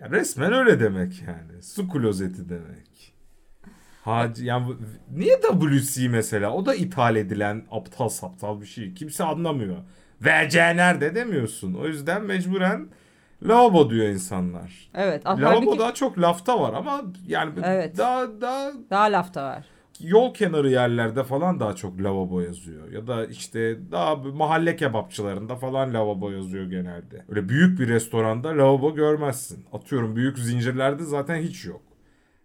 Ya 0.00 0.10
resmen 0.10 0.52
öyle 0.52 0.80
demek 0.80 1.22
yani. 1.26 1.62
Su 1.62 1.88
klozeti 1.88 2.48
demek. 2.48 3.14
Hacı 4.02 4.44
yani 4.44 4.66
niye 5.10 5.40
WC 5.40 6.08
mesela? 6.08 6.52
O 6.52 6.66
da 6.66 6.74
ithal 6.74 7.16
edilen 7.16 7.64
aptal 7.70 8.08
saptal 8.08 8.60
bir 8.60 8.66
şey. 8.66 8.94
Kimse 8.94 9.24
anlamıyor. 9.24 9.76
VC 10.20 10.76
nerede 10.76 11.14
demiyorsun. 11.14 11.74
O 11.74 11.86
yüzden 11.86 12.24
mecburen 12.24 12.88
lavabo 13.48 13.90
diyor 13.90 14.06
insanlar. 14.08 14.90
Evet. 14.94 15.26
Lavabo 15.26 15.44
halbuki 15.46 15.78
daha 15.78 15.94
çok 15.94 16.18
lafta 16.18 16.60
var 16.60 16.72
ama 16.74 17.02
yani 17.26 17.52
Evet. 17.64 17.98
daha 17.98 18.40
daha 18.40 18.70
daha 18.90 19.04
lafta 19.04 19.44
var. 19.44 19.66
yol 20.00 20.34
kenarı 20.34 20.70
yerlerde 20.70 21.24
falan 21.24 21.60
daha 21.60 21.72
çok 21.76 22.00
lavabo 22.02 22.40
yazıyor. 22.40 22.92
Ya 22.92 23.06
da 23.06 23.26
işte 23.26 23.78
daha 23.92 24.14
mahalle 24.16 24.76
kebapçılarında 24.76 25.56
falan 25.56 25.94
lavabo 25.94 26.30
yazıyor 26.30 26.70
genelde. 26.70 27.24
Öyle 27.28 27.48
büyük 27.48 27.80
bir 27.80 27.88
restoranda 27.88 28.48
lavabo 28.48 28.94
görmezsin. 28.94 29.64
Atıyorum 29.72 30.16
büyük 30.16 30.38
zincirlerde 30.38 31.04
zaten 31.04 31.36
hiç 31.36 31.64
yok. 31.64 31.80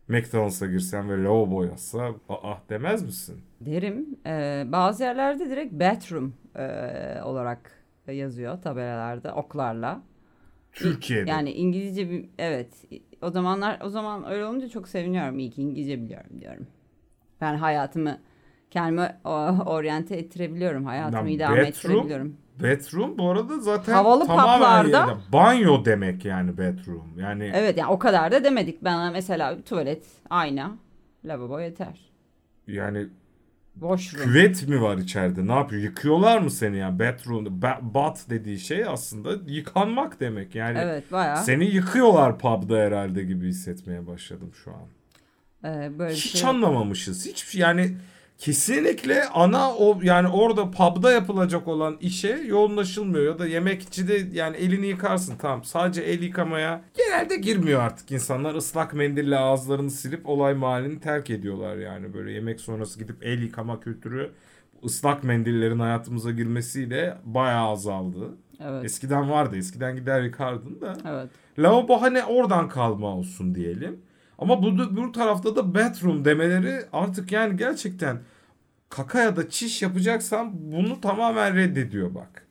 McDonald's'a 0.07 0.65
girsen 0.65 1.09
ve 1.09 1.23
lavabo 1.23 1.63
yazsa 1.63 2.05
aa 2.29 2.53
demez 2.69 3.03
misin? 3.03 3.41
Derim. 3.61 4.05
Ee, 4.25 4.63
bazı 4.67 5.03
yerlerde 5.03 5.49
direkt 5.49 5.73
bathroom 5.73 6.33
e, 6.55 7.21
olarak 7.23 7.71
yazıyor 8.07 8.61
tabelalarda 8.61 9.35
oklarla. 9.35 10.01
Türkiye'de. 10.77 11.29
Yani 11.29 11.51
İngilizce 11.51 12.09
bir 12.09 12.29
evet. 12.37 12.85
O 13.21 13.29
zamanlar 13.29 13.79
o 13.83 13.89
zaman 13.89 14.31
öyle 14.31 14.45
olunca 14.45 14.69
çok 14.69 14.87
seviniyorum. 14.87 15.39
İyi 15.39 15.51
ki 15.51 15.61
İngilizce 15.61 16.01
biliyorum 16.01 16.41
diyorum. 16.41 16.67
Ben 17.41 17.55
hayatımı 17.55 18.17
kendime 18.71 19.19
oryante 19.65 20.15
ettirebiliyorum. 20.15 20.85
Hayatımı 20.85 21.21
Lan 21.23 21.27
idame 21.27 21.57
bathroom- 21.59 21.67
ettirebiliyorum. 21.67 22.37
Bedroom 22.63 23.17
bu 23.17 23.29
arada 23.31 23.59
zaten 23.59 23.93
Havalı 23.93 24.25
tamamen 24.27 24.83
yerine- 24.83 25.17
banyo 25.33 25.85
demek 25.85 26.25
yani 26.25 26.57
bedroom. 26.57 27.13
Yani 27.19 27.51
Evet 27.53 27.77
yani 27.77 27.91
o 27.91 27.99
kadar 27.99 28.31
da 28.31 28.43
demedik. 28.43 28.83
Bana 28.83 29.11
mesela 29.11 29.61
tuvalet, 29.63 30.05
ayna, 30.29 30.75
lavabo 31.25 31.59
yeter. 31.59 32.11
yani 32.67 33.07
Washroom. 33.79 34.23
Küvet 34.25 34.67
mi 34.67 34.81
var 34.81 34.97
içeride? 34.97 35.47
Ne 35.47 35.51
yapıyor? 35.53 35.81
Yıkıyorlar 35.81 36.37
mı 36.39 36.51
seni 36.51 36.77
yani? 36.77 36.99
Bathroom, 36.99 37.45
ba- 37.45 37.93
bath 37.93 38.29
dediği 38.29 38.59
şey 38.59 38.85
aslında 38.85 39.29
yıkanmak 39.47 40.19
demek. 40.19 40.55
Yani 40.55 40.77
Evet 40.81 41.11
bayağı. 41.11 41.43
seni 41.43 41.65
yıkıyorlar 41.65 42.39
pub'da 42.39 42.77
herhalde 42.77 43.23
gibi 43.23 43.47
hissetmeye 43.47 44.07
başladım 44.07 44.51
şu 44.63 44.71
an. 44.71 44.87
e, 45.71 45.99
böyle 45.99 46.13
Hiç 46.13 46.37
şey. 46.39 46.49
anlamamışız. 46.49 47.25
Hiç 47.25 47.55
yani 47.55 47.97
kesinlikle 48.37 49.25
ana 49.25 49.75
o 49.75 49.99
yani 50.03 50.27
orada 50.27 50.71
pub'da 50.71 51.11
yapılacak 51.11 51.67
olan 51.67 51.97
işe 52.01 52.41
yoğunlaşılmıyor 52.47 53.25
ya 53.25 53.39
da 53.39 53.47
yemekçide 53.47 54.27
yani 54.33 54.57
elini 54.57 54.87
yıkarsın 54.87 55.37
tamam 55.37 55.63
sadece 55.63 56.01
el 56.01 56.21
yıkamaya 56.23 56.81
genelde 56.97 57.35
girmiyor 57.35 57.81
artık 57.81 58.11
insanlar 58.11 58.55
ıslak 58.55 58.93
mendille 58.93 59.37
ağızlarını 59.37 59.91
silip 59.91 60.29
olay 60.29 60.53
mahallini 60.53 60.99
terk 60.99 61.29
ediyorlar 61.29 61.77
yani 61.77 62.13
böyle 62.13 62.31
yemek 62.31 62.61
sonrası 62.61 62.99
gidip 62.99 63.25
el 63.25 63.41
yıkama 63.41 63.79
kültürü 63.79 64.31
ıslak 64.85 65.23
mendillerin 65.23 65.79
hayatımıza 65.79 66.31
girmesiyle 66.31 67.17
bayağı 67.25 67.67
azaldı. 67.67 68.37
Evet. 68.59 68.85
Eskiden 68.85 69.29
vardı 69.29 69.57
eskiden 69.57 69.95
gider 69.95 70.21
yıkardın 70.21 70.81
da. 70.81 70.97
Evet. 71.09 71.29
Lavabo 71.59 72.01
hani 72.01 72.23
oradan 72.23 72.69
kalma 72.69 73.07
olsun 73.07 73.55
diyelim. 73.55 73.99
Ama 74.37 74.63
bu, 74.63 74.95
bu 74.97 75.11
tarafta 75.11 75.55
da 75.55 75.75
bathroom 75.75 76.25
demeleri 76.25 76.85
artık 76.93 77.31
yani 77.31 77.57
gerçekten 77.57 78.19
kaka 78.89 79.19
ya 79.21 79.35
da 79.35 79.49
çiş 79.49 79.81
yapacaksam 79.81 80.51
bunu 80.53 81.01
tamamen 81.01 81.55
reddediyor 81.55 82.15
bak. 82.15 82.47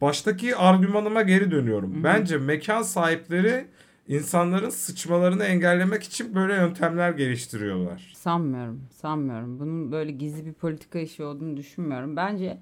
Baştaki 0.00 0.56
argümanıma 0.56 1.22
geri 1.22 1.50
dönüyorum. 1.50 2.04
Bence 2.04 2.38
mekan 2.38 2.82
sahipleri 2.82 3.66
insanların 4.08 4.70
sıçmalarını 4.70 5.44
engellemek 5.44 6.02
için 6.02 6.34
böyle 6.34 6.54
yöntemler 6.54 7.10
geliştiriyorlar. 7.10 8.12
Sanmıyorum. 8.16 8.82
Sanmıyorum. 8.90 9.60
Bunun 9.60 9.92
böyle 9.92 10.10
gizli 10.10 10.46
bir 10.46 10.52
politika 10.52 10.98
işi 10.98 11.24
olduğunu 11.24 11.56
düşünmüyorum. 11.56 12.16
Bence 12.16 12.58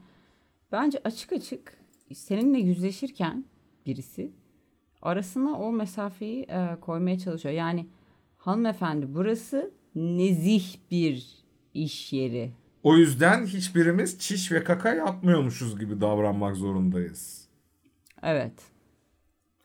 bence 0.73 1.01
açık 1.05 1.33
açık 1.33 1.73
seninle 2.15 2.59
yüzleşirken 2.59 3.45
birisi 3.87 4.33
arasına 5.03 5.59
o 5.59 5.73
mesafeyi 5.73 6.43
e, 6.43 6.77
koymaya 6.81 7.19
çalışıyor. 7.19 7.55
Yani 7.55 7.87
hanımefendi 8.47 9.15
burası 9.15 9.71
nezih 9.95 10.77
bir 10.91 11.27
iş 11.75 12.13
yeri. 12.13 12.53
O 12.83 12.97
yüzden 12.97 13.47
hiçbirimiz 13.47 14.19
çiş 14.19 14.53
ve 14.53 14.65
kaka 14.65 14.95
yapmıyormuşuz 14.95 15.79
gibi 15.79 16.01
davranmak 16.01 16.57
zorundayız. 16.57 17.49
Evet. 18.23 18.53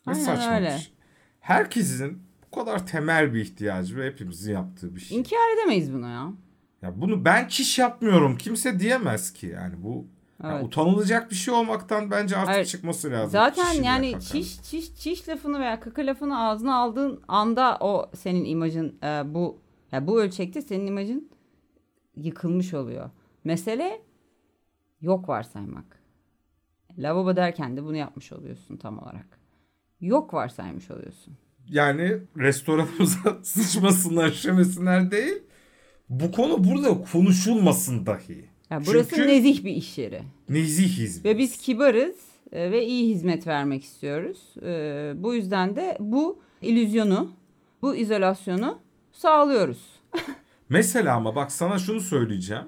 Ne 0.07 0.13
Aynen 0.13 0.25
saçma 0.25 0.55
öyle. 0.55 0.77
şey. 0.77 0.93
Herkesin 1.39 2.23
bu 2.45 2.59
kadar 2.59 2.87
temel 2.87 3.33
bir 3.33 3.41
ihtiyacı 3.41 3.97
ve 3.97 4.07
hepimizin 4.07 4.53
yaptığı 4.53 4.95
bir 4.95 5.01
şey. 5.01 5.17
İnkar 5.17 5.55
edemeyiz 5.55 5.93
bunu 5.93 6.07
ya. 6.07 6.33
Ya 6.81 7.01
bunu 7.01 7.25
ben 7.25 7.47
çiş 7.47 7.79
yapmıyorum 7.79 8.37
kimse 8.37 8.79
diyemez 8.79 9.33
ki 9.33 9.47
yani 9.47 9.75
bu 9.83 10.07
Evet. 10.43 10.65
utanılacak 10.65 11.31
bir 11.31 11.35
şey 11.35 11.53
olmaktan 11.53 12.11
bence 12.11 12.37
artık 12.37 12.53
Hayır. 12.53 12.65
çıkması 12.65 13.11
lazım. 13.11 13.29
Zaten 13.31 13.73
yani 13.73 14.05
ya 14.05 14.11
kakanın. 14.11 14.19
çiş 14.19 14.61
çiş 14.61 14.95
çiş 14.95 15.29
lafını 15.29 15.59
veya 15.59 15.79
kaka 15.79 16.01
lafını 16.01 16.39
ağzına 16.39 16.75
aldığın 16.75 17.21
anda 17.27 17.77
o 17.79 18.11
senin 18.15 18.45
imajın 18.45 18.99
e, 19.03 19.33
bu 19.33 19.61
ya 19.91 20.07
bu 20.07 20.21
ölçekte 20.21 20.61
senin 20.61 20.87
imajın 20.87 21.29
yıkılmış 22.15 22.73
oluyor. 22.73 23.09
Mesele 23.43 24.01
yok 25.01 25.29
varsaymak. 25.29 26.01
Lavabo 26.97 27.35
derken 27.35 27.77
de 27.77 27.83
bunu 27.83 27.97
yapmış 27.97 28.31
oluyorsun 28.31 28.77
tam 28.77 28.99
olarak. 28.99 29.39
Yok 30.01 30.33
varsaymış 30.33 30.91
oluyorsun. 30.91 31.37
Yani 31.67 32.17
restoranımıza 32.37 33.37
sıçmasınlar 33.43 34.29
şemesinler 34.31 35.11
değil. 35.11 35.43
Bu 36.09 36.31
konu 36.31 36.63
burada 36.63 37.03
konuşulmasın 37.11 38.05
dahi. 38.05 38.50
Ya 38.71 38.81
burası 38.87 39.09
Çünkü 39.09 39.27
nezih 39.27 39.63
bir 39.65 39.71
iş 39.71 39.97
yeri. 39.97 40.21
nezihiz 40.49 41.25
Ve 41.25 41.37
biz 41.37 41.57
kibarız 41.57 42.15
e, 42.51 42.71
ve 42.71 42.85
iyi 42.85 43.15
hizmet 43.15 43.47
vermek 43.47 43.83
istiyoruz. 43.83 44.55
E, 44.65 45.13
bu 45.15 45.35
yüzden 45.35 45.75
de 45.75 45.97
bu 45.99 46.41
illüzyonu, 46.61 47.31
bu 47.81 47.95
izolasyonu 47.95 48.79
sağlıyoruz. 49.11 49.85
Mesela 50.69 51.15
ama 51.15 51.35
bak 51.35 51.51
sana 51.51 51.79
şunu 51.79 52.01
söyleyeceğim. 52.01 52.65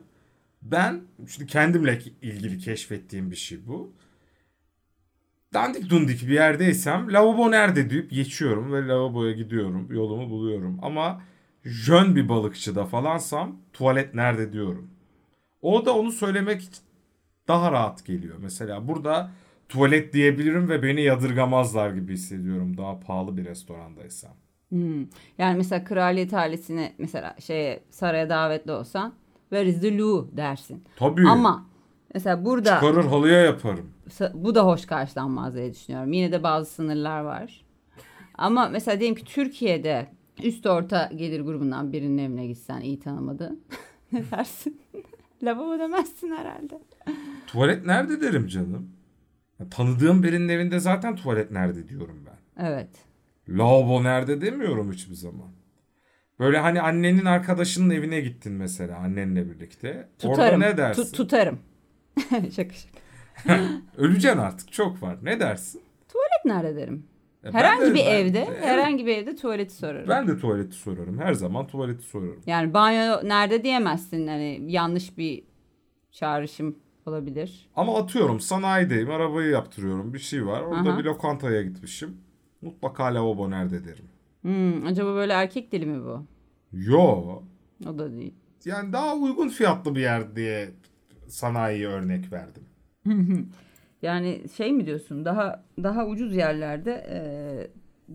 Ben 0.62 1.01
şimdi 1.27 1.48
kendimle 1.51 2.00
ilgili 2.22 2.57
keşfettiğim 2.57 3.31
bir 3.31 3.36
şey 3.36 3.67
bu. 3.67 3.93
Dandik 5.53 5.89
dundik 5.89 6.22
bir 6.22 6.33
yerdeysem 6.33 7.13
lavabo 7.13 7.51
nerede 7.51 7.89
deyip 7.89 8.12
geçiyorum 8.12 8.74
ve 8.74 8.88
lavaboya 8.88 9.31
gidiyorum. 9.31 9.88
Yolumu 9.91 10.29
buluyorum. 10.29 10.79
Ama 10.81 11.22
jön 11.63 12.15
bir 12.15 12.29
balıkçıda 12.29 12.86
falansam 12.86 13.57
tuvalet 13.74 14.13
nerede 14.13 14.53
diyorum. 14.53 14.89
O 15.63 15.86
da 15.86 15.96
onu 15.96 16.12
söylemek 16.12 16.70
daha 17.48 17.72
rahat 17.72 18.05
geliyor. 18.05 18.36
Mesela 18.39 18.88
burada 18.88 19.32
tuvalet 19.70 20.13
diyebilirim 20.13 20.70
ve 20.70 20.84
beni 20.84 21.01
yadırgamazlar 21.01 21.89
gibi 21.89 22.13
hissediyorum 22.13 22.77
daha 22.77 23.00
pahalı 23.00 23.38
bir 23.38 23.46
restorandaysam. 23.46 24.32
Hmm. 24.70 25.01
Yani 25.38 25.58
mesela 25.58 25.84
kraliyet 25.84 26.34
ailesine 26.34 26.93
mesela 26.98 27.36
şeye 27.39 27.84
saraya 27.89 28.29
davetli 28.29 28.72
olsan 28.72 29.13
where 29.50 29.70
is 29.70 29.82
the 29.82 29.98
loo 29.98 30.27
dersin. 30.32 30.84
Tabii. 30.96 31.27
Ama 31.27 31.65
mesela 32.13 32.46
burada 32.46 32.75
Çıkarır 32.75 33.05
halıya 33.05 33.39
yaparım. 33.39 33.89
bu 34.34 34.55
da 34.55 34.65
hoş 34.65 34.86
karşılanmaz 34.86 35.55
diye 35.55 35.74
düşünüyorum. 35.74 36.13
Yine 36.13 36.32
de 36.32 36.43
bazı 36.43 36.72
sınırlar 36.72 37.22
var. 37.22 37.65
Ama 38.38 38.70
mesela 38.70 39.00
diyelim 39.00 39.15
ki 39.15 39.25
Türkiye'de 39.25 40.08
üst 40.43 40.65
orta 40.65 41.10
gelir 41.15 41.41
grubundan 41.41 41.93
birinin 41.93 42.17
evine 42.17 42.48
gitsen 42.48 42.82
iyi 42.82 43.00
tanımadığın 43.00 43.63
ne 44.12 44.32
dersin? 44.32 44.83
Lavabo 45.44 45.80
demezsin 45.80 46.32
herhalde. 46.32 46.80
Tuvalet 47.48 47.86
nerede 47.86 48.22
derim 48.22 48.48
canım. 48.48 48.90
Ya, 49.60 49.70
Tanıdığım 49.70 50.24
birinin 50.24 50.50
evinde 50.50 50.80
zaten 50.80 51.16
tuvalet 51.16 51.52
nerede 51.52 51.88
diyorum 51.88 52.26
ben. 52.26 52.66
Evet. 52.66 52.90
Lavabo 53.50 54.04
nerede 54.04 54.42
demiyorum 54.42 54.92
hiçbir 54.92 55.16
zaman. 55.16 55.52
Böyle 56.40 56.58
hani 56.58 56.82
annenin 56.82 57.26
arkadaşının 57.26 57.90
evine 57.90 58.22
gittin 58.22 58.54
mesela 58.54 58.98
annenle 58.98 59.50
birlikte. 59.50 60.10
Tutarım. 60.20 60.40
Orada 60.54 60.58
ne 60.58 60.78
dersin? 60.78 61.04
Tu- 61.04 61.12
tutarım. 61.12 61.60
şaka 62.30 62.74
şaka. 62.74 63.04
Öleceksin 63.98 64.40
artık 64.40 64.72
çok 64.74 65.04
var. 65.04 65.18
Ne 65.24 65.40
dersin? 65.40 65.82
Tuvalet 66.10 66.46
nerede 66.46 66.76
derim. 66.82 67.08
E, 67.44 67.52
Herhangi 67.52 67.86
de- 67.86 67.94
bir 67.94 68.00
ben- 68.06 68.12
evde, 68.16 68.46
evet, 68.50 68.64
herhangi 68.64 69.06
bir 69.06 69.18
evde 69.18 69.36
tuvaleti 69.36 69.74
sorarım. 69.76 70.10
Ben 70.10 70.28
de 70.28 70.38
tuvaleti 70.38 70.76
sorarım. 70.76 71.20
Her 71.20 71.34
zaman 71.34 71.68
tuvaleti 71.68 72.04
sorarım. 72.04 72.42
Yani 72.46 72.74
banyo 72.74 73.30
nerede 73.30 73.64
diyemezsin. 73.64 74.28
Hani 74.28 74.62
yanlış 74.68 75.18
bir 75.18 75.44
çağrışım 76.12 76.76
olabilir. 77.06 77.70
Ama 77.76 77.98
atıyorum 77.98 78.40
sanayideyim 78.40 79.12
arabayı 79.12 79.50
yaptırıyorum 79.52 80.14
bir 80.14 80.20
şey 80.20 80.46
var. 80.46 80.62
Orada 80.62 80.90
Aha. 80.90 81.00
bir 81.00 81.04
lokantaya 81.04 81.62
gitmişim. 81.62 82.18
Mutlaka 82.62 83.04
lavabo 83.06 83.50
nerede 83.52 83.86
derim. 83.86 84.06
Hmm, 84.42 84.86
acaba 84.86 85.16
böyle 85.16 85.34
erkek 85.34 85.72
dili 85.72 85.86
mi 85.86 86.04
bu? 86.04 86.24
Yo. 86.74 87.42
O 87.90 87.98
da 88.00 88.12
değil. 88.14 88.34
Yani 88.66 88.94
daha 88.94 89.16
uygun 89.16 89.50
fiyatlı 89.50 89.96
bir 89.96 90.02
yer 90.02 90.36
diye 90.36 90.70
sanayiye 91.28 91.88
örnek 91.88 92.32
verdim. 92.32 92.64
Yani 94.03 94.41
şey 94.57 94.74
mi 94.74 94.86
diyorsun? 94.86 95.25
Daha 95.25 95.63
daha 95.83 96.05
ucuz 96.05 96.36
yerlerde 96.36 96.91
e, 96.91 97.19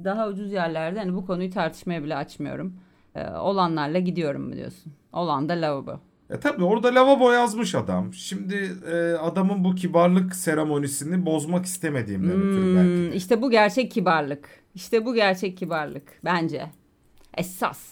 daha 0.04 0.28
ucuz 0.28 0.52
yerlerde 0.52 0.98
hani 0.98 1.14
bu 1.14 1.26
konuyu 1.26 1.50
tartışmaya 1.50 2.04
bile 2.04 2.16
açmıyorum. 2.16 2.74
E, 3.14 3.30
olanlarla 3.30 3.98
gidiyorum 3.98 4.42
mu 4.42 4.52
diyorsun? 4.52 4.92
Olan 5.12 5.48
da 5.48 5.52
lavabo. 5.52 6.00
E 6.30 6.40
tabi 6.40 6.64
orada 6.64 6.94
lavabo 6.94 7.32
yazmış 7.32 7.74
adam. 7.74 8.12
Şimdi 8.14 8.72
e, 8.92 9.12
adamın 9.12 9.64
bu 9.64 9.74
kibarlık 9.74 10.34
seremonisini 10.34 11.26
bozmak 11.26 11.66
istemediğimden 11.66 12.36
ötürü 12.36 12.76
belki. 12.76 12.88
Hmm, 12.88 13.12
de. 13.12 13.16
işte 13.16 13.42
bu 13.42 13.50
gerçek 13.50 13.90
kibarlık. 13.90 14.48
İşte 14.74 15.04
bu 15.04 15.14
gerçek 15.14 15.58
kibarlık 15.58 16.20
bence. 16.24 16.70
Esas. 17.36 17.88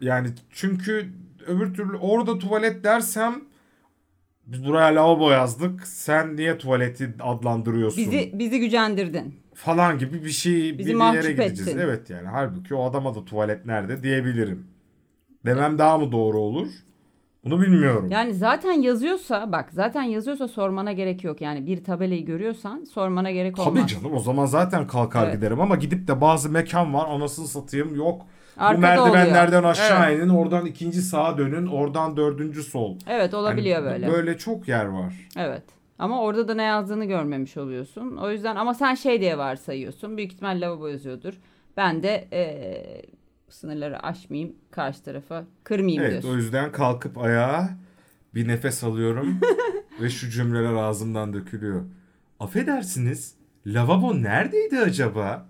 Yani 0.00 0.28
çünkü 0.50 1.12
öbür 1.46 1.74
türlü 1.74 1.96
orada 1.96 2.38
tuvalet 2.38 2.84
dersem 2.84 3.34
biz 4.48 4.64
buraya 4.64 4.94
lavabo 4.94 5.30
yazdık. 5.30 5.86
Sen 5.86 6.36
niye 6.36 6.58
tuvaleti 6.58 7.14
adlandırıyorsun? 7.20 8.04
Bizi 8.04 8.30
bizi 8.34 8.60
gücendirdin. 8.60 9.34
falan 9.54 9.98
gibi 9.98 10.24
bir 10.24 10.30
şey 10.30 10.54
bir, 10.54 10.78
Bizi 10.78 10.90
bir 10.90 10.94
mahcup 10.94 11.22
yere 11.24 11.32
gideceğiz. 11.32 11.68
ettin. 11.68 11.78
Evet 11.78 12.10
yani 12.10 12.28
halbuki 12.28 12.74
o 12.74 12.84
adama 12.90 13.14
da 13.14 13.24
tuvalet 13.24 13.66
nerede 13.66 14.02
diyebilirim. 14.02 14.66
Demem 15.46 15.78
daha 15.78 15.98
mı 15.98 16.12
doğru 16.12 16.38
olur? 16.38 16.68
Bunu 17.44 17.60
bilmiyorum. 17.60 18.08
Yani 18.10 18.34
zaten 18.34 18.72
yazıyorsa 18.72 19.52
bak 19.52 19.68
zaten 19.72 20.02
yazıyorsa 20.02 20.48
sormana 20.48 20.92
gerek 20.92 21.24
yok. 21.24 21.40
Yani 21.40 21.66
bir 21.66 21.84
tabelayı 21.84 22.24
görüyorsan 22.26 22.84
sormana 22.84 23.30
gerek 23.30 23.58
olmaz. 23.58 23.74
Tabii 23.74 23.86
canım 23.86 24.14
o 24.16 24.18
zaman 24.20 24.46
zaten 24.46 24.86
kalkar 24.86 25.24
Evet. 25.24 25.34
giderim 25.36 25.60
ama 25.60 25.76
gidip 25.76 26.08
de 26.08 26.20
bazı 26.20 26.50
mekan 26.50 26.94
var 26.94 27.08
anasını 27.08 27.46
satayım 27.48 27.94
yok. 27.96 28.22
Bu 28.58 28.62
Arkada 28.64 28.80
merdivenlerden 28.80 29.58
oluyor. 29.58 29.70
aşağı 29.70 30.10
Evet. 30.10 30.18
inin 30.18 30.28
oradan 30.28 30.66
ikinci 30.66 31.02
sağa 31.02 31.38
dönün 31.38 31.66
oradan 31.66 32.16
dördüncü 32.16 32.62
sol. 32.62 32.96
Evet 33.06 33.34
olabiliyor 33.34 33.82
Yani 33.82 33.92
böyle. 33.92 34.08
Böyle 34.12 34.38
çok 34.38 34.68
yer 34.68 34.84
var. 34.84 35.14
Evet. 35.36 35.62
Ama 35.98 36.22
orada 36.22 36.48
da 36.48 36.54
ne 36.54 36.62
yazdığını 36.62 37.04
görmemiş 37.04 37.56
oluyorsun. 37.56 38.16
O 38.16 38.30
yüzden 38.30 38.56
ama 38.56 38.74
sen 38.74 38.94
şey 38.94 39.20
diye 39.20 39.38
varsayıyorsun. 39.38 40.16
Büyük 40.16 40.32
ihtimal 40.32 40.60
lavabo 40.60 40.86
yazıyordur. 40.86 41.34
Ben 41.76 42.02
de 42.02 42.28
eee, 42.32 43.02
sınırları 43.48 44.02
aşmayayım. 44.02 44.52
Karşı 44.70 45.02
tarafa 45.02 45.44
kırmayayım 45.64 46.02
Evet 46.02 46.10
diyorsun. 46.12 46.30
o 46.30 46.36
yüzden 46.36 46.72
kalkıp 46.72 47.18
ayağa 47.18 47.68
bir 48.34 48.48
nefes 48.48 48.84
alıyorum 48.84 49.40
ve 50.00 50.10
şu 50.10 50.30
cümleler 50.30 50.74
ağzımdan 50.74 51.32
dökülüyor. 51.32 51.82
Affedersiniz 52.40 53.34
lavabo 53.66 54.22
neredeydi 54.22 54.78
acaba? 54.78 55.46